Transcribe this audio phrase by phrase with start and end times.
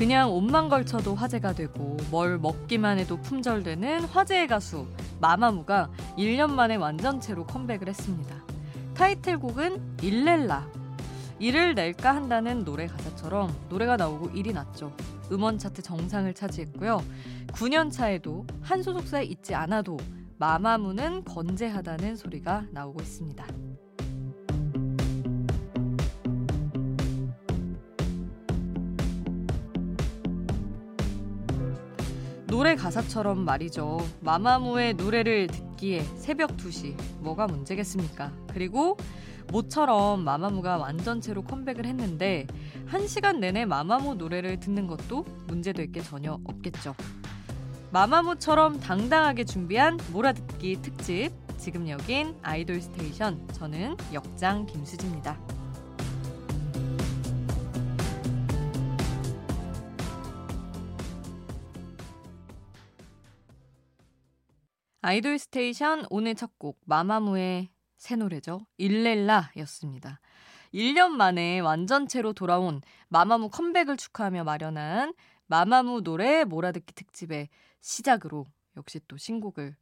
[0.00, 4.86] 그냥 옷만 걸쳐도 화제가 되고 뭘 먹기만 해도 품절되는 화제의 가수
[5.20, 8.34] 마마무가 1년 만에 완전체로 컴백을 했습니다.
[8.94, 10.66] 타이틀곡은 일렐라.
[11.38, 14.90] 일을 낼까 한다는 노래 가사처럼 노래가 나오고 일이 났죠.
[15.30, 17.04] 음원 차트 정상을 차지했고요.
[17.48, 19.98] 9년 차에도 한 소속사에 있지 않아도
[20.38, 23.44] 마마무는 건재하다는 소리가 나오고 있습니다.
[32.50, 34.04] 노래 가사처럼 말이죠.
[34.22, 38.32] 마마무의 노래를 듣기에 새벽 2시 뭐가 문제겠습니까?
[38.48, 38.96] 그리고
[39.52, 42.48] 모처럼 마마무가 완전체로 컴백을 했는데
[42.90, 46.96] 1시간 내내 마마무 노래를 듣는 것도 문제될 게 전혀 없겠죠.
[47.92, 55.38] 마마무처럼 당당하게 준비한 몰아듣기 특집 지금 여긴 아이돌 스테이션 저는 역장 김수지입니다.
[65.02, 68.66] 아이돌 스테이션 오늘 첫 곡 마마무의 새 노래죠.
[68.76, 70.20] 일낼라였습니다.
[70.74, 75.14] 1년 만에 완전체로 돌아온 마마무 컴백을 축하하며 마련한
[75.46, 77.48] 마마무 노래 몰아듣기 특집의
[77.80, 79.74] 시작으로 역시 또 신곡을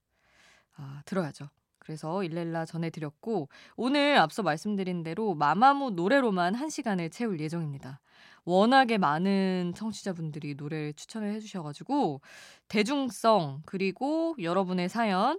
[0.76, 1.48] 아, 들어야죠.
[1.80, 8.00] 그래서 일낼라 전해드렸고 오늘 앞서 말씀드린 대로 마마무 노래로만 1시간을 채울 예정입니다.
[8.48, 12.22] 워낙에 많은 청취자분들이 노래를 추천을 해주셔가지고
[12.68, 15.38] 대중성 그리고 여러분의 사연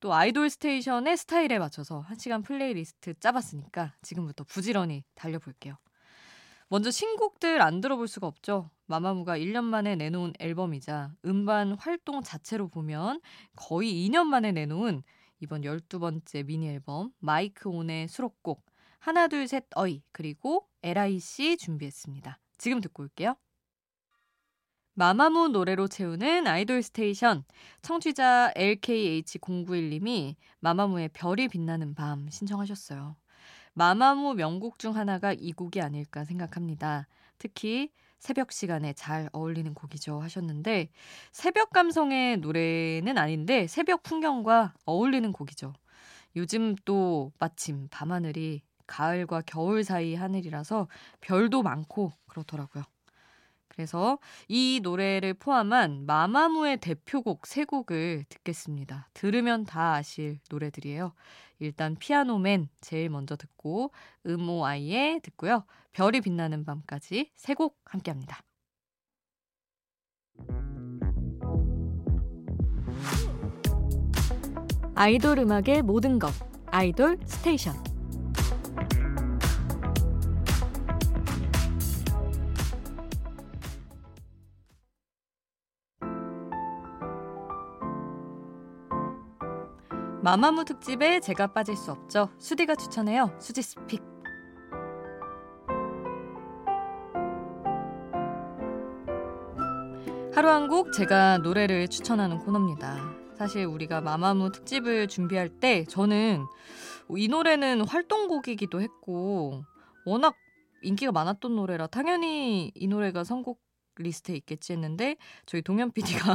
[0.00, 5.76] 또 아이돌 스테이션의 스타일에 맞춰서 1시간 플레이리스트 짜봤으니까 지금부터 부지런히 달려볼게요.
[6.68, 8.70] 먼저 신곡들 안 들어볼 수가 없죠.
[8.86, 13.20] 마마무가 1년 만에 내놓은 앨범이자 음반 활동 자체로 보면
[13.54, 15.02] 거의 2년 만에 내놓은
[15.40, 18.64] 이번 12번째 미니 앨범 MIC ON의 수록곡
[18.98, 22.38] 하나 둘 셋 어이 그리고 L.I.E.C 준비했습니다.
[22.58, 23.36] 지금 듣고 올게요.
[24.94, 27.44] 마마무 노래로 채우는 아이돌 스테이션
[27.82, 33.14] 청취자 LKH091님이 마마무의 별이 빛나는 밤 신청하셨어요.
[33.74, 37.06] 마마무 명곡 중 하나가 이 곡이 아닐까 생각합니다.
[37.36, 40.88] 특히 새벽 시간에 잘 어울리는 곡이죠 하셨는데
[41.30, 45.74] 새벽 감성의 노래는 아닌데 새벽 풍경과 어울리는 곡이죠.
[46.36, 50.88] 요즘 또 마침 밤하늘이 가을과 겨울 사이 하늘이라서
[51.20, 52.84] 별도 많고 그렇더라고요.
[53.68, 59.08] 그래서 이 노래를 포함한 마마무의 대표곡 세 곡을 듣겠습니다.
[59.12, 61.12] 들으면 다 아실 노래들이에요.
[61.58, 63.92] 일단 피아노맨 제일 먼저 듣고
[64.26, 65.64] 음오아이의 듣고요.
[65.92, 68.42] 별이 빛나는 밤까지 세 곡 함께합니다.
[74.94, 76.32] 아이돌 음악의 모든 것
[76.66, 77.95] 아이돌 스테이션
[90.26, 92.30] 마마무 특집에 제가 빠질 수 없죠.
[92.40, 93.32] 수디가 추천해요.
[93.38, 94.02] 수디's pick.
[100.34, 102.98] 하루 한 곡 제가 노래를 추천하는 코너입니다.
[103.38, 106.44] 사실 우리가 마마무 특집을 준비할 때 저는
[107.16, 109.62] 이 노래는 활동곡이기도 했고
[110.04, 110.34] 워낙
[110.82, 113.60] 인기가 많았던 노래라 당연히 이 노래가 선곡
[113.98, 115.16] 리스트에 있겠지 했는데
[115.46, 116.34] 저희 동현 PD가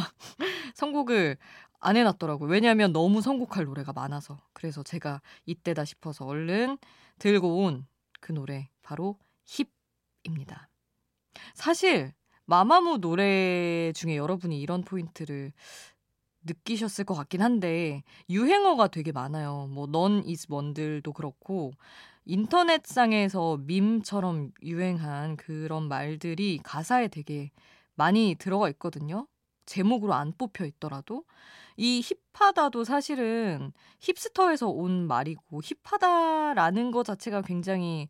[0.75, 1.38] 선곡을
[1.81, 2.50] 안 해놨더라고요.
[2.50, 4.40] 왜냐하면 너무 선곡할 노래가 많아서.
[4.53, 6.78] 그래서 제가 이때다 싶어서 얼른
[7.19, 7.86] 들고 온
[8.22, 10.69] 그 노래 바로 HIP입니다.
[11.56, 12.14] 사실
[12.46, 15.52] 마마무 노래 중에 여러분이 이런 포인트를
[16.44, 19.68] 느끼셨을 것 같긴 한데 유행어가 되게 많아요.
[19.72, 21.72] 뭐넌 is one들도 그렇고
[22.25, 27.51] 인터넷상에서 밈처럼 유행한 그런 말들이 가사에 되게
[27.95, 29.28] 많이 들어가 있거든요.
[29.71, 31.23] 제목으로 안 뽑혀 있더라도
[31.77, 32.03] 이
[32.33, 33.71] 힙하다도 사실은
[34.01, 38.09] 힙스터에서 온 말이고 힙하다라는 것 자체가 굉장히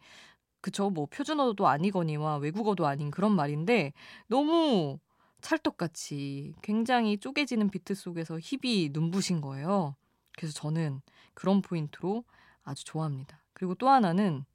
[0.62, 3.94] 그쵸 뭐 표준어도 아니거니와 외국어도 아닌 그런 말인데
[4.28, 5.00] 너무
[5.42, 9.96] 찰떡같이 굉장히 쪼개지는 비트 속에서 HIP이 눈부신 거예요.
[10.38, 11.02] 그래서 저는
[11.34, 12.24] 그런 포인트로
[12.64, 13.44] 아주 좋아합니다.
[13.54, 14.46] 그리고 또 하나는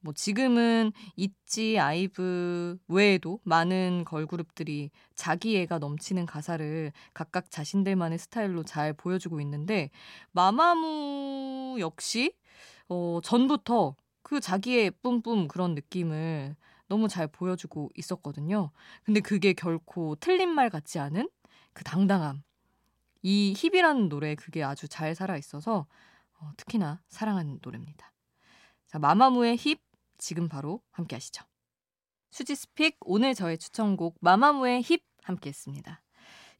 [0.00, 9.40] 뭐 지금은 있지 아이브 외에도 많은 걸그룹들이 자기애가 넘치는 가사를 각각 자신들만의 스타일로 잘 보여주고
[9.40, 9.90] 있는데
[10.32, 12.32] 마마무 역시
[12.88, 16.54] 어 전부터 그 자기의 뿜뿜 그런 느낌을
[16.86, 18.70] 너무 잘 보여주고 있었거든요.
[19.04, 21.28] 근데 그게 결코 틀린 말 같지 않은
[21.72, 22.42] 그 당당함.
[23.22, 25.86] 이 힙이라는 노래 그게 아주 잘 살아 있어서
[26.40, 28.12] 어, 특히나 사랑하는 노래입니다.
[28.86, 29.87] 자, 마마무의 힙
[30.18, 31.44] 지금 바로 함께 하시죠.
[32.30, 36.02] 수지스픽 오늘 저의 추천곡 마마무의 힙 함께 했습니다.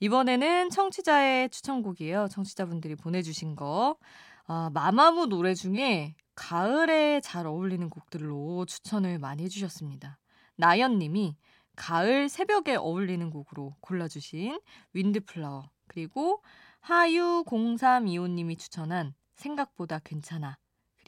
[0.00, 2.28] 이번에는 청취자의 추천곡이에요.
[2.31, 3.99] 청취자분들이 보내주신 거.
[4.46, 10.19] 아, 마마무 노래 중에 가을에 잘 어울리는 곡들로 추천을 많이 해주셨습니다.
[10.56, 11.37] 나연님이
[11.76, 14.60] 가을 새벽에 어울리는 곡으로 골라주신
[14.93, 16.43] 윈드플라워 그리고
[16.82, 20.58] 하유0325님이 추천한 생각보다 괜찮아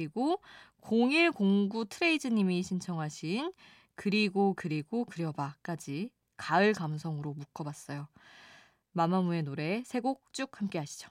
[0.00, 0.40] 그리고
[0.80, 3.52] 0109 트레이즈님이 신청하신
[3.96, 8.08] 그리고 그리고 그려봐까지 가을 감성으로 묶어봤어요.
[8.92, 11.10] 마마무의 노래 세 곡 쭉 함께 하시죠.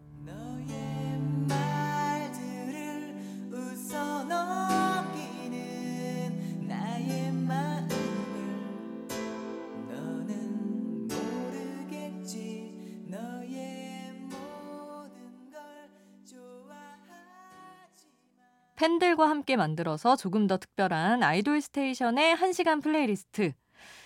[18.81, 23.53] 팬들과 함께 만들어서 조금 더 특별한 아이돌 스테이션의 1시간 플레이리스트.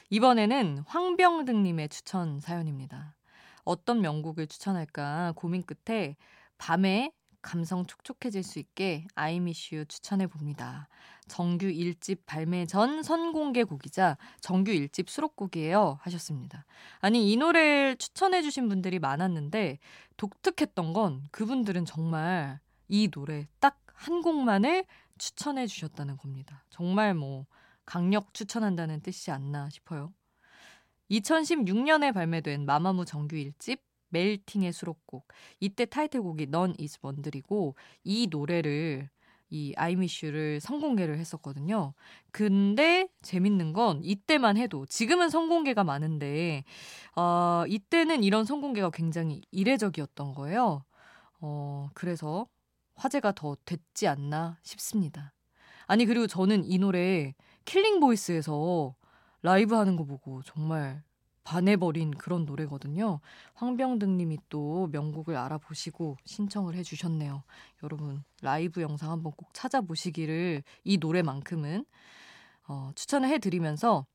[0.10, 3.16] 이번에는 황병등님의 추천 사연입니다.
[3.64, 6.18] 어떤 명곡을 추천할까 고민 끝에
[6.58, 10.90] 밤에 감성 촉촉해질 수 있게 아이미슈 추천해 봅니다.
[11.30, 16.00] 정규 1집 발매 전 선공개 곡이자 정규 1집 수록곡이에요.
[16.02, 16.66] 하셨습니다.
[17.00, 19.80] 아니, 이 노래를 추천해 주신 분들이 많았는데
[20.18, 24.86] 독특했던 건 그분들은 정말 이 노래 딱 한 곡만을
[25.18, 26.64] 추천해 주셨다는 겁니다.
[26.70, 27.46] 정말 뭐
[27.86, 30.14] 강력 추천한다는 뜻이 않나 싶어요.
[31.12, 35.28] 2016년에 발매된 마마무 정규 1집 멜팅의 수록곡.
[35.60, 39.10] 이때 타이틀곡이 넌 is 원들이고 이 노래를
[39.50, 41.94] 이 아이미슈를 선공개를 했었거든요.
[42.32, 46.64] 근데 재밌는 건 이때만 해도 지금은 선공개가 많은데
[47.16, 50.84] 어, 이때는 이런 선공개가 굉장히 이례적이었던 거예요.
[51.42, 52.48] 어, 그래서
[52.96, 55.34] 화제가 더 됐지 않나 싶습니다.
[55.88, 58.96] 아니 그리고 저는 이 노래 Killing Voice에서
[59.42, 61.04] 라이브 하는 거 보고 정말
[61.44, 63.20] 반해버린 그런 노래거든요.
[63.54, 67.44] 황병등 님이 또 명곡을 알아보시고 신청을 해주셨네요.
[67.84, 71.86] 여러분, 라이브 영상 한번 꼭 찾아보시기를 이 노래만큼은
[72.68, 74.08] 어, 추천을 해드리면서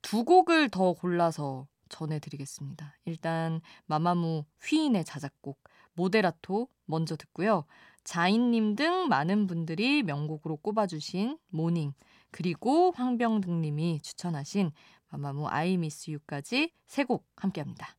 [0.00, 2.96] 두 곡을 더 골라서 전해드리겠습니다.
[3.04, 7.66] 일단 마마무 휘인의 자작곡 모데라토 먼저 듣고요.
[8.04, 11.92] 자인님 등 많은 분들이 명곡으로 꼽아주신 모닝
[12.30, 14.72] 그리고 황병등님이 추천하신
[15.08, 17.96] 마마무 아이 미스 유까지 세 곡 함께합니다.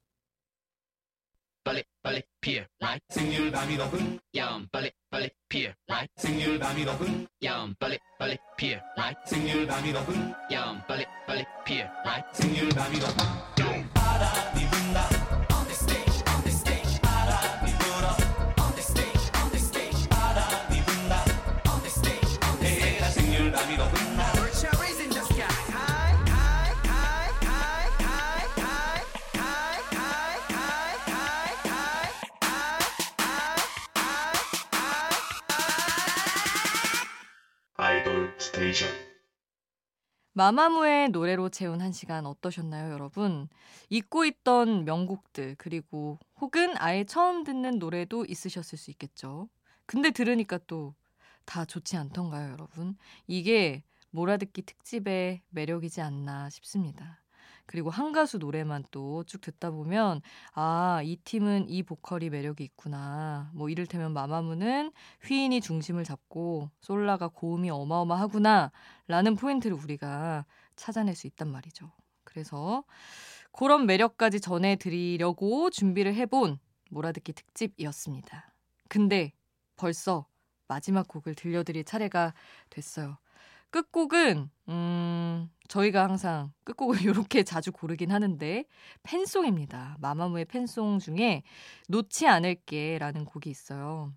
[1.63, 7.25] 빨리 빨리 피어 라이 생률 밤이 높은 야음 빨리 빨리 피어 라이 생률 밤이 높은
[7.41, 12.99] 야음 빨리 빨리 피어 라이 생률 밤이 높은 야음 빨리 빨리 피어 라이 생률 밤이
[12.99, 13.52] 높은
[40.33, 43.47] 마마무의 노래로 채운 한 시간 어떠셨나요, 여러분?
[43.89, 49.49] 잊고 있던 명곡들, 그리고 혹은 아예 처음 듣는 노래도 있으셨을 수 있겠죠.
[49.85, 50.95] 근데 들으니까 또
[51.45, 52.97] 다 좋지 않던가요, 여러분?
[53.27, 57.22] 이게 몰아듣기 특집의 매력이지 않나 싶습니다.
[57.65, 60.21] 그리고 한 가수 노래만 또 쭉 듣다 보면
[60.53, 63.51] 아, 이 팀은 이 보컬이 매력이 있구나.
[63.53, 64.91] 뭐 이를테면 마마무는
[65.23, 68.71] 휘인이 중심을 잡고 솔라가 고음이 어마어마하구나.
[69.07, 71.91] 라는 포인트를 우리가 찾아낼 수 있단 말이죠.
[72.23, 72.83] 그래서
[73.51, 78.53] 그런 매력까지 전해드리려고 준비를 해본 몰아듣기 특집이었습니다.
[78.89, 79.33] 근데
[79.75, 80.27] 벌써
[80.67, 82.33] 마지막 곡을 들려드릴 차례가
[82.69, 83.17] 됐어요.
[83.73, 88.65] 끝곡은 음, 저희가 항상 끝곡을 이렇게 자주 고르긴 하는데
[89.01, 89.97] 팬송입니다.
[89.99, 91.41] 마마무의 팬송 중에
[91.89, 94.13] 놓지 않을게라는 곡이 있어요.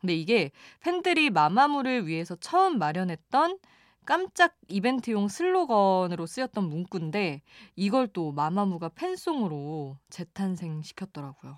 [0.00, 3.58] 근데 이게 팬들이 마마무를 위해서 처음 마련했던
[4.04, 7.42] 깜짝 이벤트용 슬로건으로 쓰였던 문구인데
[7.76, 11.56] 이걸 또 마마무가 팬송으로 재탄생시켰더라고요.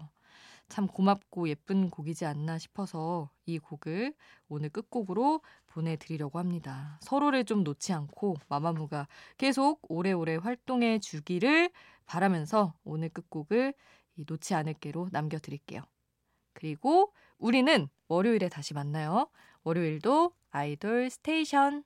[0.68, 4.14] 참 고맙고 예쁜 곡이지 않나 싶어서 이 곡을
[4.48, 6.98] 오늘 끝곡으로 보내드리려고 합니다.
[7.02, 9.08] 서로를 좀 놓지 않고 마마무가
[9.38, 11.70] 계속 오래오래 활동해 주기를
[12.06, 13.74] 바라면서 오늘 끝곡을
[14.14, 15.82] 놓지 않을게로 남겨드릴게요.
[16.52, 19.28] 그리고 우리는 월요일에 다시 만나요.
[19.62, 21.84] 월요일도 아이돌 스테이션.